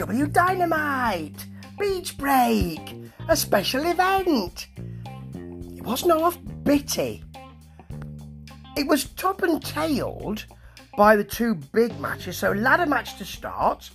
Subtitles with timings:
[0.00, 1.46] AEW Dynamite,
[1.78, 2.96] Beach Break,
[3.28, 4.68] a special event.
[5.76, 7.22] It wasn't half bitty.
[8.78, 10.46] It was top and tailed
[10.96, 12.38] by the two big matches.
[12.38, 13.90] So, ladder match to start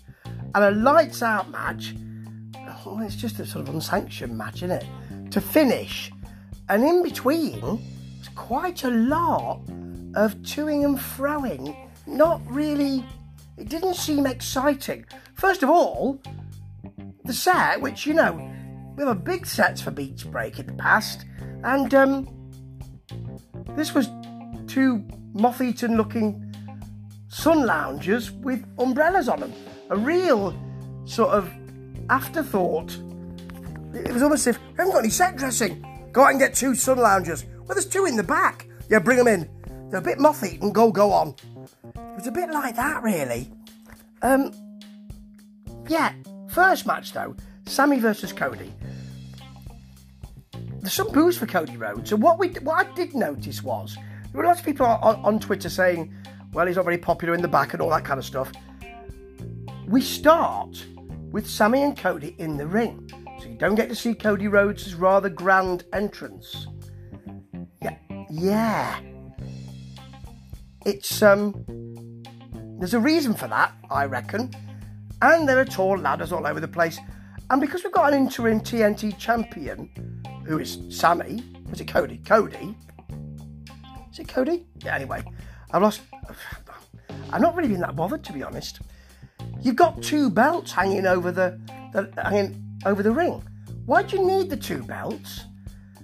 [0.54, 1.96] and a lights out match.
[2.86, 4.86] Oh, it's just a sort of unsanctioned match, isn't it?
[5.32, 6.12] To finish.
[6.70, 9.62] And in between, was quite a lot
[10.14, 11.76] of toing and froing.
[12.06, 13.04] Not really,
[13.58, 15.06] it didn't seem exciting.
[15.36, 16.22] First of all,
[17.24, 18.34] the set, which, you know,
[18.96, 21.26] we have a big sets for Beach Break in the past,
[21.64, 22.28] and um,
[23.76, 24.10] this was
[24.68, 26.42] two moth eaten looking
[27.28, 29.54] sun loungers with umbrellas on them.
[29.90, 30.58] A real
[31.06, 31.52] sort of
[32.10, 32.98] afterthought.
[33.94, 35.86] It was almost as if we haven't got any set dressing.
[36.12, 37.46] Go out and get two sun loungers.
[37.60, 38.68] Well, there's two in the back.
[38.90, 39.50] Yeah, bring them in.
[39.90, 40.72] They're a bit moth eaten.
[40.72, 41.36] Go, go on.
[42.16, 43.52] It was a bit like that, really.
[44.22, 44.54] Um,
[45.90, 46.14] yeah.
[46.48, 48.74] First match though, Sammy versus Cody.
[50.80, 52.12] There's some booze for Cody Rhodes.
[52.12, 53.98] So what we what I did notice was
[54.32, 56.14] there were lots of people on, on Twitter saying,
[56.54, 58.50] "Well, he's not very popular in the back" and all that kind of stuff.
[59.86, 60.86] We start
[61.32, 64.96] with Sammy and Cody in the ring, so you don't get to see Cody Rhodes'
[64.96, 66.68] rather grand entrance.
[67.82, 67.98] Yeah,
[68.30, 69.02] yeah.
[70.86, 71.85] It's um.
[72.78, 74.52] There's a reason for that, I reckon.
[75.22, 77.00] And there are tall ladders all over the place.
[77.50, 79.90] And because we've got an interim TNT champion,
[80.46, 82.18] who is Sammy, was it Cody?
[82.26, 82.76] Cody?
[84.12, 84.66] Is it Cody?
[84.84, 85.24] Yeah, anyway,
[85.72, 86.02] I've lost.
[87.32, 88.82] I've not really been that bothered, to be honest.
[89.62, 91.60] You've got two belts hanging over the,
[91.94, 93.44] the hanging over the ring.
[93.86, 95.46] Why do you need the two belts?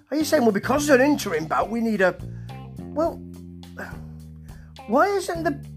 [0.10, 2.16] Are you saying, well, because it's an interim belt, we need a.
[2.80, 3.22] Well,
[4.88, 5.71] why isn't the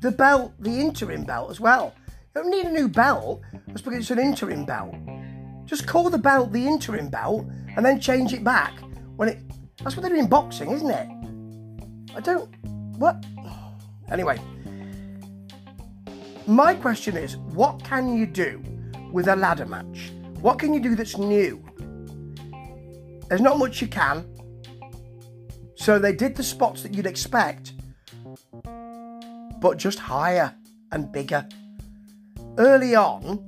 [0.00, 1.94] the belt the interim belt as well?
[2.34, 4.94] You don't need a new belt just because it's an interim belt.
[5.64, 8.78] Just call the belt the interim belt and then change it back
[9.16, 9.38] when it.
[9.82, 11.08] That's what they do in boxing, isn't it?
[12.14, 12.50] I don't.
[12.98, 13.24] What?
[14.10, 14.38] Anyway,
[16.46, 18.62] my question is what can you do
[19.12, 20.12] with a ladder match?
[20.40, 21.64] What can you do that's new?
[23.28, 24.24] There's not much you can.
[25.76, 27.72] So they did the spots that you'd expect,
[29.60, 30.54] but just higher
[30.92, 31.46] and bigger.
[32.58, 33.46] Early on,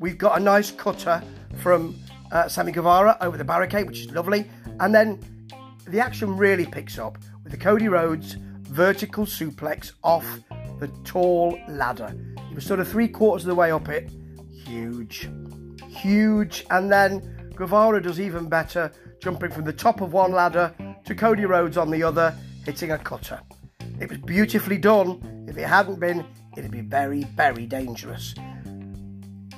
[0.00, 1.22] we've got a nice cutter
[1.58, 1.96] from
[2.32, 4.48] uh, Sammy Guevara over the barricade, which is lovely.
[4.80, 5.20] And then
[5.86, 10.26] the action really picks up with the Cody Rhodes vertical suplex off
[10.78, 12.14] the tall ladder.
[12.48, 14.10] He was sort of three quarters of the way up it.
[14.52, 15.28] Huge.
[15.88, 16.64] Huge.
[16.70, 21.44] And then Guevara does even better, jumping from the top of one ladder to Cody
[21.44, 22.34] Rhodes on the other,
[22.64, 23.40] hitting a cutter.
[24.00, 25.39] It was beautifully done.
[25.50, 26.24] If it hadn't been,
[26.56, 28.36] it'd be very, very dangerous.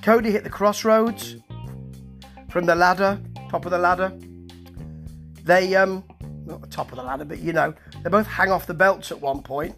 [0.01, 1.37] Cody hit the crossroads
[2.49, 3.21] from the ladder,
[3.51, 4.11] top of the ladder.
[5.45, 6.03] They, um,
[6.47, 9.13] not the top of the ladder, but you know, they both hang off the belts
[9.13, 9.77] at one point.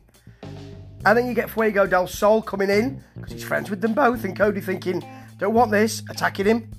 [1.05, 4.23] And then you get Fuego del Sol coming in because he's friends with them both,
[4.23, 5.05] and Cody thinking,
[5.39, 6.71] "Don't want this," attacking him,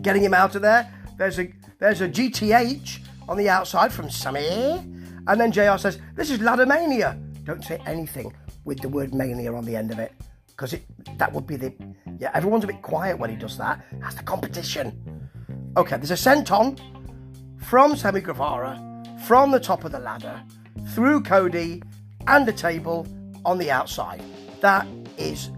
[0.00, 0.90] getting him out of there.
[1.18, 4.48] There's a there's a GTH on the outside from Sammy,
[5.26, 8.30] and then JR says, "This is Ladder Mania." Don't say anything
[8.66, 10.12] with the word mania on the end of it
[10.48, 10.82] because it
[11.16, 11.72] that would be the
[12.18, 12.30] yeah.
[12.34, 13.82] Everyone's a bit quiet when he does that.
[14.00, 15.30] That's the competition.
[15.78, 16.78] Okay, there's a senton
[17.56, 18.78] from Sammy Guevara
[19.24, 20.42] from the top of the ladder
[20.88, 21.82] through Cody
[22.26, 23.06] and the table
[23.46, 24.22] on the outside.
[24.60, 24.86] That
[25.16, 25.50] is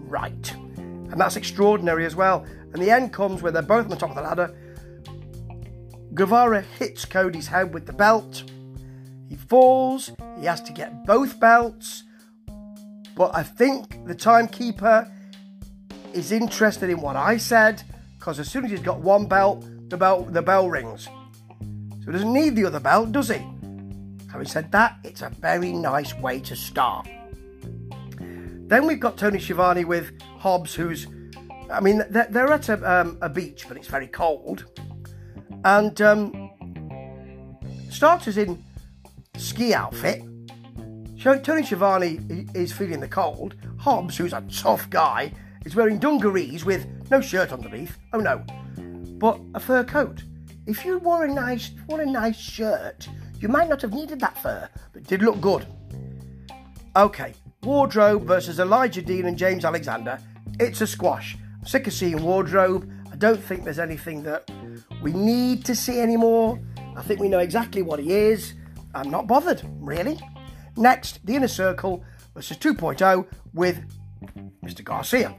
[0.00, 0.52] right.
[0.76, 2.44] And that's extraordinary as well.
[2.72, 4.52] And the end comes where they're both on the top of the ladder.
[6.14, 8.49] Guevara hits Cody's head with the belt.
[9.30, 10.10] He falls.
[10.40, 12.02] He has to get both belts.
[13.14, 15.10] But I think the timekeeper
[16.12, 17.82] is interested in what I said
[18.18, 21.04] because as soon as he's got one belt, the bell the bell rings.
[21.04, 23.40] So he doesn't need the other belt, does he?
[24.32, 27.08] Having said that, it's a very nice way to start.
[28.18, 31.06] Then we've got Tony Schiavone with Hobbs, who's,
[31.70, 34.66] I mean, they're, at a, um, a, beach, but it's very cold.
[35.64, 36.50] And um,
[37.90, 38.62] starters in
[39.40, 40.22] ski outfit.
[41.22, 43.54] Tony Schiavone is feeling the cold.
[43.78, 45.32] Hobbs, who's a tough guy,
[45.64, 47.98] is wearing dungarees with no shirt underneath.
[48.12, 48.44] Oh no,
[49.18, 50.22] but a fur coat.
[50.66, 53.08] If you wore a nice, wore a nice shirt,
[53.38, 55.66] you might not have needed that fur, but did look good.
[56.96, 60.18] Okay, Wardlow versus Elijah Dean and James Alexander.
[60.58, 61.36] It's a squash.
[61.60, 63.12] I'm sick of seeing Wardlow.
[63.12, 64.50] I don't think there's anything that
[65.02, 66.58] we need to see anymore.
[66.96, 68.54] I think we know exactly what he is.
[68.94, 70.18] I'm not bothered, really.
[70.76, 72.04] Next, the Inner Circle
[72.34, 73.84] versus 2.0 with
[74.64, 74.84] Mr.
[74.84, 75.34] Garcia.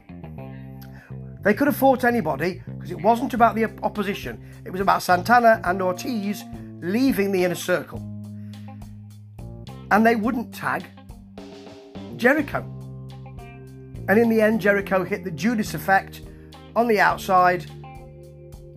[1.42, 4.44] They could have fought anybody because it wasn't about the opposition.
[4.64, 6.44] It was about Santana and Ortiz
[6.80, 7.98] leaving the inner circle.
[9.90, 10.84] And they wouldn't tag
[12.16, 12.60] Jericho.
[14.08, 16.22] And in the end, Jericho hit the Judas effect
[16.76, 17.66] on the outside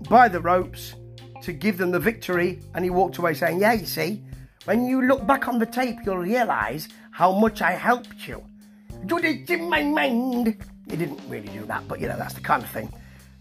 [0.09, 0.95] by the ropes
[1.43, 2.59] to give them the victory.
[2.73, 4.23] And he walked away saying, Yeah, you see,
[4.65, 8.43] when you look back on the tape, you'll realise how much I helped you.
[9.05, 10.57] Do it in my mind.
[10.89, 12.91] He didn't really do that, but you know, that's the kind of thing.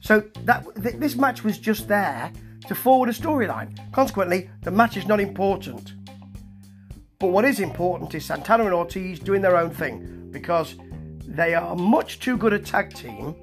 [0.01, 2.31] So that th- this match was just there
[2.69, 3.79] to forward a storyline.
[3.93, 5.95] Consequently, the match is not important.
[7.19, 10.77] But what is important is Santana and Ortiz doing their own thing because
[11.27, 13.35] they are much too good a tag team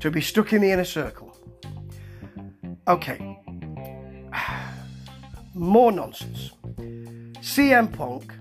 [0.00, 1.34] to be stuck in the inner circle.
[2.88, 3.31] Okay.
[5.54, 6.52] More nonsense.
[7.40, 8.32] CM Punk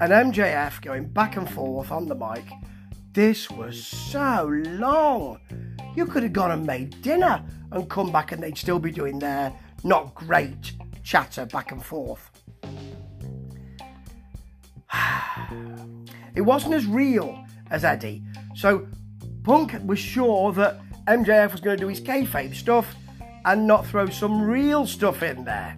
[0.00, 2.44] and MJF going back and forth on the mic.
[3.12, 5.40] This was so long.
[5.94, 9.18] You could have gone and made dinner and come back and they'd still be doing
[9.18, 9.54] their
[9.84, 12.30] not great chatter back and forth.
[16.34, 18.22] it wasn't as real as Eddie,
[18.54, 18.86] so
[19.44, 22.94] Punk was sure that MJF was going to do his kayfabe stuff
[23.46, 25.76] and not throw some real stuff in there.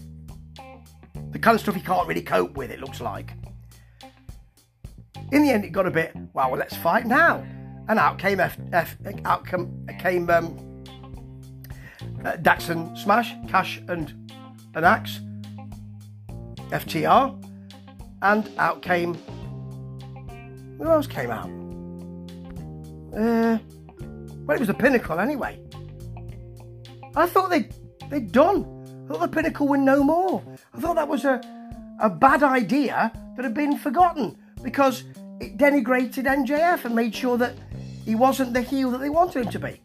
[1.30, 3.32] The kind of stuff he can't really cope with, it looks like.
[5.30, 7.44] In the end, it got a bit, well, let's fight now.
[7.88, 10.84] And out came F, F out came, came um,
[12.24, 14.32] uh, Daxon Smash, Cash and
[14.74, 15.20] an Axe,
[16.70, 17.44] FTR,
[18.22, 19.14] and out came.
[20.78, 21.50] Who else came out?
[23.14, 23.58] Uh,
[24.44, 25.60] well, it was the Pinnacle anyway.
[27.14, 27.68] I thought they
[28.10, 28.77] they'd done.
[29.08, 30.42] I thought the Pinnacle were no more.
[30.74, 31.40] I thought that was a
[32.00, 35.04] a bad idea that had been forgotten because
[35.40, 37.54] it denigrated MJF and made sure that
[38.04, 39.80] he wasn't the heel that they wanted him to be.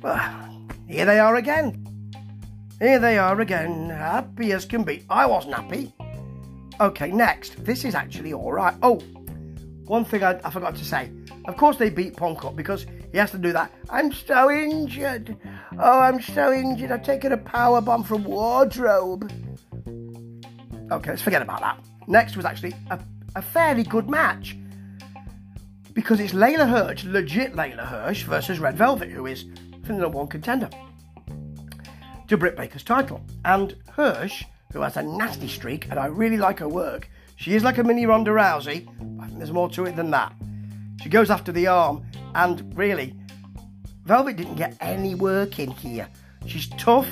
[0.00, 0.20] But
[0.88, 1.82] here they are again.
[2.78, 5.04] Here they are again, happy as can be.
[5.08, 5.92] I wasn't happy.
[6.80, 7.64] Okay, next.
[7.64, 8.74] This is actually alright.
[8.82, 8.98] Oh,
[9.86, 11.10] one thing I, I, forgot to say.
[11.46, 13.72] Of course, they beat Punk up because he has to do that.
[13.88, 15.36] I'm so injured.
[15.78, 16.90] Oh, I'm so injured.
[16.90, 19.22] I've taken a power bomb from Wardlow.
[20.90, 21.84] Okay, let's forget about that.
[22.06, 22.98] Next was actually a
[23.36, 24.56] a fairly good match
[25.92, 29.44] because it's Leyla Hirsch, legit Leyla Hirsch, versus Red Velvet, who is
[29.82, 30.68] the number one contender
[32.28, 33.20] to Britt Baker's title.
[33.44, 37.62] And Hirsch, who has a nasty streak, and I really like her work, she is
[37.62, 38.88] like a mini Ronda Rousey.
[39.20, 40.34] I think there's more to it than that.
[41.02, 43.14] She goes after the arm, and really,
[44.06, 46.08] Velvet didn't get any work in here.
[46.46, 47.08] She's tough,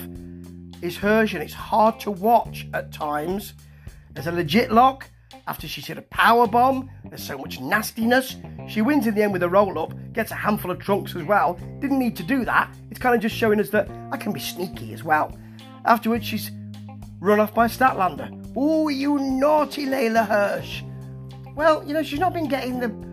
[0.80, 3.54] is Hirsch, and it's hard to watch at times.
[4.12, 5.10] There's a legit lock,
[5.48, 6.88] after she's hit a power bomb.
[7.04, 8.36] There's so much nastiness.
[8.68, 11.24] She wins in the end with a roll up, gets a handful of trunks as
[11.24, 11.54] well.
[11.80, 12.72] Didn't need to do that.
[12.90, 15.36] It's kind of just showing us that I can be sneaky as well.
[15.84, 16.52] Afterwards, she's
[17.18, 18.52] run off by Statlander.
[18.54, 20.82] Oh, you naughty Leyla Hirsch.
[21.56, 23.04] Well, you know, she's not been getting the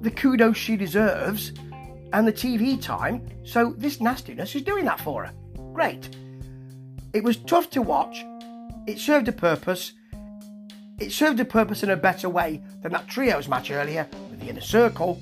[0.00, 1.52] the kudos she deserves
[2.12, 5.32] and the TV time, so this nastiness is doing that for her.
[5.72, 6.16] Great.
[7.12, 8.24] It was tough to watch.
[8.86, 9.92] It served a purpose
[11.02, 14.48] it served a purpose in a better way than that trios match earlier with the
[14.48, 15.20] inner circle.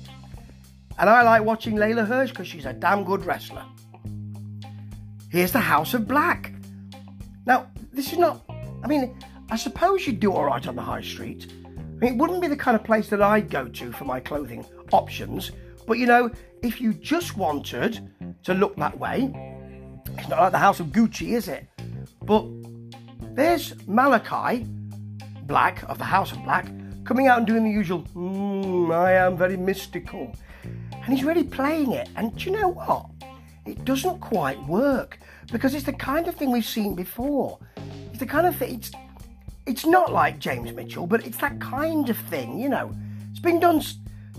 [0.99, 3.65] And I like watching Leyla Hirsch because she's a damn good wrestler.
[5.31, 6.53] Here's the House of Black.
[7.47, 8.43] Now, this is not,
[8.83, 9.17] I mean,
[9.49, 11.51] I suppose you'd do alright on the high street.
[11.65, 14.19] I mean, it wouldn't be the kind of place that I'd go to for my
[14.19, 15.51] clothing options,
[15.91, 16.31] but you know,
[16.61, 18.09] if you just wanted
[18.43, 19.29] to look that way,
[20.17, 21.67] it's not like the House of Gucci, is it?
[22.21, 22.45] But
[23.35, 24.65] there's Malachi
[25.43, 26.65] Black of the House of Black
[27.03, 30.33] coming out and doing the usual, mm, I am very mystical.
[30.63, 32.07] And he's really playing it.
[32.15, 33.07] And do you know what?
[33.65, 35.19] It doesn't quite work
[35.51, 37.59] because it's the kind of thing we've seen before.
[38.11, 38.91] It's the kind of thing, it's,
[39.65, 42.95] it's not like James Mitchell, but it's that kind of thing, you know.
[43.29, 43.83] It's been done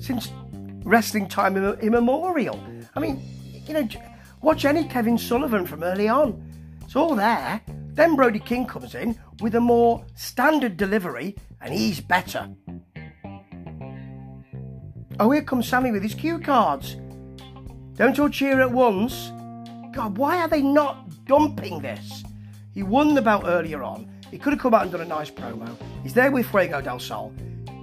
[0.01, 0.33] since
[0.85, 2.63] wrestling time immemorial.
[2.95, 3.23] I mean,
[3.67, 3.89] you know,
[4.41, 6.43] watch any Kevin Sullivan from early on.
[6.85, 7.61] It's all there.
[7.95, 12.49] Then Brody King comes in with a more standard delivery, and he's better.
[15.21, 16.97] Oh, here comes Sammy with his cue cards.
[17.95, 19.31] Don't all cheer at once.
[19.93, 22.25] God, why are they not dumping this?
[22.73, 24.11] He won the belt earlier on.
[24.31, 25.77] He could have come out and done a nice promo.
[26.03, 27.33] He's there with Fuego del Sol.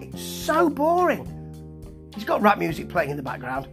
[0.01, 1.38] It's so boring.
[2.20, 3.68] He's got rap music playing in the background.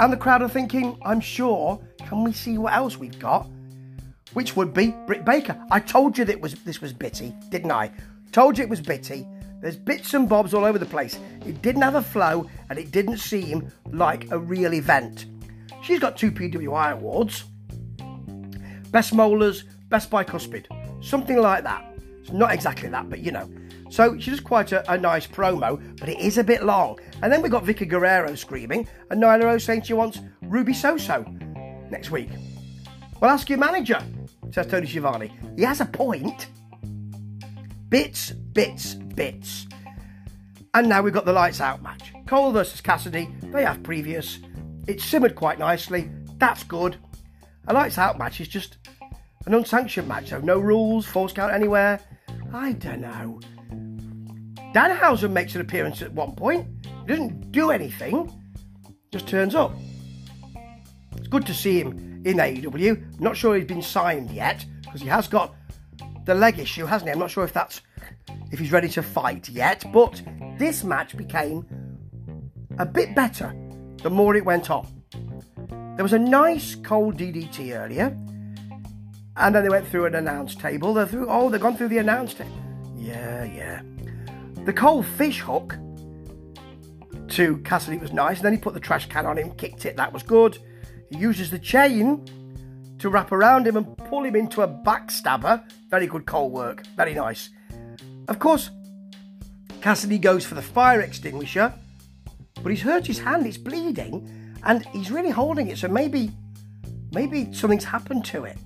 [0.00, 3.48] And the crowd are thinking, I'm sure, can we see what else we've got?
[4.32, 5.58] which would be Britt Baker.
[5.70, 7.90] I told you that was this was bitty, didn't I?
[8.32, 9.26] Told you it was bitty.
[9.60, 11.18] There's bits and bobs all over the place.
[11.44, 15.26] It didn't have a flow and it didn't seem like a real event.
[15.82, 17.44] She's got two PWI awards
[18.90, 20.66] Best Molars, Best Bicuspid,
[21.04, 21.84] something like that.
[22.20, 23.48] It's not exactly that, but you know.
[23.90, 26.98] So she does quite a, a, nice promo, but it is a bit long.
[27.22, 31.24] And then we've got Vickie Guerrero screaming, and Nyla Rose saying she wants Ruby Soho
[31.90, 32.28] next week.
[33.20, 34.02] Well, ask your manager,
[34.50, 35.32] says Tony Schiavone.
[35.56, 36.48] He has a point.
[37.88, 39.66] Bits, bits, bits.
[40.74, 42.12] And now we've got the lights out match.
[42.26, 43.28] Cole versus Cassidy.
[43.44, 44.38] They have previous.
[44.86, 46.10] It simmered quite nicely.
[46.36, 46.98] That's good.
[47.66, 48.76] A lights out match is just
[49.46, 52.00] an unsanctioned match, so no rules, false count anywhere.
[52.52, 53.40] I don't know.
[54.74, 56.66] Danhausen makes an appearance at one point.
[56.84, 58.32] He doesn't do anything,
[59.10, 59.72] just turns up.
[61.16, 63.20] It's good to see him in AEW.
[63.20, 65.54] Not sure he's been signed yet because he has got
[66.26, 67.12] the leg issue, hasn't he?
[67.12, 67.80] I'm not sure if that's
[68.50, 70.22] if he's ready to fight yet, but
[70.58, 71.66] this match became
[72.78, 73.54] a bit better
[74.02, 74.86] the more it went on.
[75.96, 78.16] There was a nice Cole DDT earlier,
[79.36, 80.94] and then they went through an announce table.
[80.94, 82.52] They're through oh, they've gone through the announce table.
[82.96, 83.82] Yeah, yeah.
[84.68, 85.78] The Cole fish hook
[87.28, 89.96] to Cassidy was nice, and then he put the trash can on him, kicked it,
[89.96, 90.58] that was good.
[91.08, 92.22] He uses the chain
[92.98, 95.66] to wrap around him and pull him into a backstabber.
[95.88, 97.48] Very good Cole work, very nice.
[98.28, 98.68] Of course,
[99.80, 101.72] Cassidy goes for the fire extinguisher,
[102.62, 106.30] but he's hurt his hand, it's bleeding, and he's really holding it, so maybe
[107.12, 108.58] maybe something's happened to it.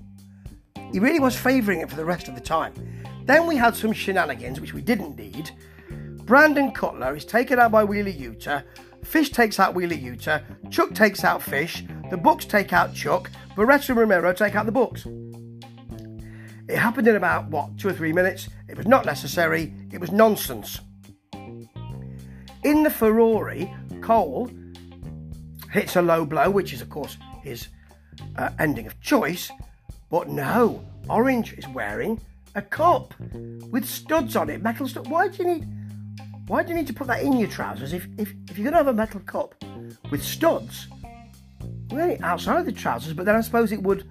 [0.91, 2.75] He really was favouring it for the rest of the time.
[3.25, 5.53] Then we had some shenanigans, which we didn't need.
[6.33, 8.65] Brandon Cutler is taken out by Wheeler Yuta.
[9.05, 10.43] Fish takes out Wheeler Yuta.
[10.71, 11.85] Chuck takes out Fish.
[12.09, 13.31] The Bucks take out Chuck.
[13.55, 15.07] Beretta and Romero take out the Bucks.
[16.71, 18.49] It happened in about, what, two or three minutes.
[18.67, 19.75] It was not necessary.
[19.93, 20.81] It was nonsense.
[22.65, 23.71] In the Ferrari,
[24.01, 24.51] Cole
[25.71, 27.69] hits a low blow, which is, of course, his
[28.37, 29.51] uh, ending of choice.
[30.11, 32.19] But no, Orange is wearing
[32.55, 33.13] a cup
[33.71, 35.11] with studs on it, metal studs.
[35.11, 35.82] Why do you need?
[36.47, 38.73] Why do you need to put that in your trousers if, if, if you're going
[38.73, 39.55] to have a metal cup
[40.11, 40.89] with studs?
[41.93, 44.11] Really outside the trousers, but then I suppose it would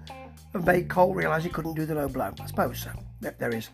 [0.52, 2.32] have made Cole realise he couldn't do the low blow.
[2.40, 2.90] I suppose so.
[3.20, 3.68] There is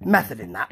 [0.00, 0.70] method in that.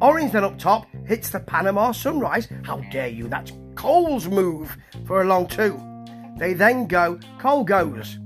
[0.00, 2.48] Orange then up top hits the Panama Sunrise.
[2.64, 3.28] How dare you?
[3.28, 4.76] That's Cole's move
[5.06, 5.80] for a long two.
[6.38, 8.18] They then go, Cole goes.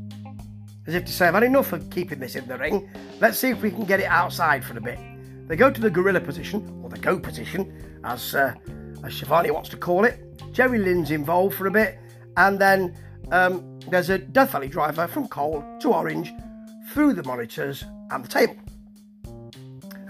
[0.86, 2.90] As if to say, I've had enough of keeping this in the ring.
[3.20, 4.98] Let's see if we can get it outside for a bit.
[5.48, 8.54] They go to the gorilla position, or the go position, as, uh,
[9.02, 10.22] as Schiavone wants to call it.
[10.52, 11.98] Jerry Lynn's involved for a bit,
[12.36, 12.96] and then
[13.32, 16.32] um, there's a Death Valley driver from Cole to Orange
[16.92, 18.56] through the monitors and the table.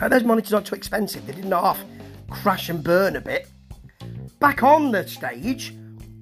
[0.00, 1.82] Uh, those monitors aren't too expensive, they didn't half
[2.30, 3.48] crash and burn a bit.
[4.40, 5.74] Back on the stage,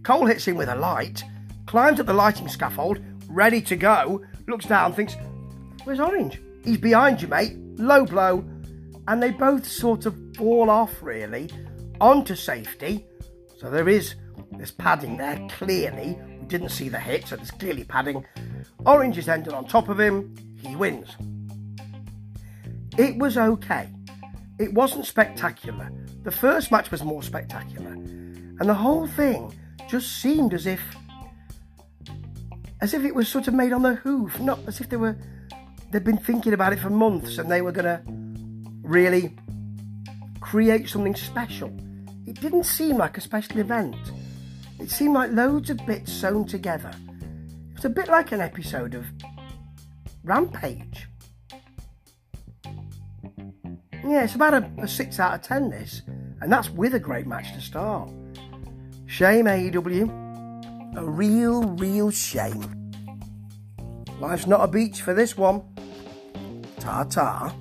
[0.03, 1.25] Cole hits him with a light,
[1.67, 5.17] climbs up the lighting scaffold, ready to go, looks down, thinks,
[5.85, 6.41] Where's Orange?
[6.65, 7.57] He's behind you, mate.
[7.79, 8.45] Low blow.
[9.09, 11.51] And they both sort of fall off, really,
[12.01, 13.07] onto safety.
[13.59, 14.15] So there is
[14.53, 16.19] this padding there, clearly.
[16.41, 18.25] We didn't see the hit, so there's clearly padding.
[18.85, 20.35] Orange is ended on top of him.
[20.61, 21.17] He wins.
[22.99, 23.89] It was okay.
[24.59, 25.91] It wasn't spectacular.
[26.23, 27.93] The first match was more spectacular.
[27.93, 29.55] And the whole thing
[29.89, 30.81] just seemed as if
[32.81, 35.17] as if it was sort of made on the hoof, not as if they were
[35.91, 38.03] they'd been thinking about it for months and they were gonna
[38.87, 39.37] really
[40.41, 41.69] create something special.
[42.27, 43.97] It didn't seem like a special event.
[44.79, 46.93] It seemed like loads of bits sewn together.
[47.71, 49.07] It was a bit like an episode of
[50.23, 51.09] Rampage.
[54.05, 56.03] Yeah, it's about a, a 6 out of 10 this,
[56.41, 58.11] and that's with a great match to start.
[59.07, 60.97] Shame AEW.
[60.97, 62.93] A real, real shame.
[64.21, 65.63] Life's not a beach for this one.
[66.79, 67.55] Ta ta.